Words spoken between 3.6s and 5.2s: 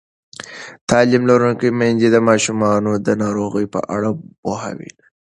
په اړه پوهاوی لري.